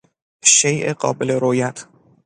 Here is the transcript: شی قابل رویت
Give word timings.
شی 0.55 0.93
قابل 0.93 1.29
رویت 1.31 1.85